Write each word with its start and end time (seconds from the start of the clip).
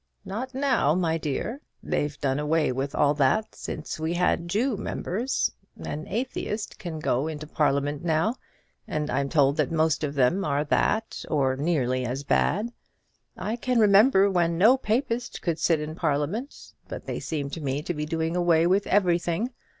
"Not 0.25 0.55
now, 0.55 0.95
my 0.95 1.19
dear. 1.19 1.61
They've 1.83 2.19
done 2.19 2.39
away 2.39 2.71
with 2.71 2.95
all 2.95 3.13
that 3.13 3.53
since 3.53 3.99
we 3.99 4.15
had 4.15 4.47
Jew 4.47 4.75
members. 4.75 5.51
An 5.79 6.07
atheist 6.07 6.79
can 6.79 6.97
go 6.97 7.27
into 7.27 7.45
Parliament 7.45 8.03
now; 8.03 8.33
and 8.87 9.11
I'm 9.11 9.29
told 9.29 9.57
that 9.57 9.71
most 9.71 10.03
of 10.03 10.15
them 10.15 10.43
are 10.43 10.63
that, 10.63 11.23
or 11.29 11.55
nearly 11.55 12.03
as 12.03 12.23
bad. 12.23 12.73
I 13.37 13.55
can 13.55 13.77
remember 13.77 14.27
when 14.31 14.57
no 14.57 14.75
Papist 14.75 15.43
could 15.43 15.59
sit 15.59 15.79
in 15.79 15.93
Parliament. 15.93 16.73
But 16.87 17.05
they 17.05 17.19
seem 17.19 17.51
to 17.51 17.61
me 17.61 17.83
to 17.83 17.93
be 17.93 18.07
doing 18.07 18.35
away 18.35 18.65
with 18.65 18.87
everything. 18.87 19.51